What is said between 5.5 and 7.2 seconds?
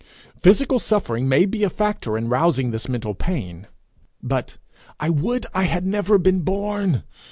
I had never been born!'